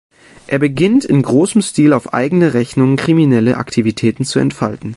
[0.47, 4.89] Er beginnt, in großem Stil auf eigene Rechnung kriminelle Aktivitäten zu entfalten.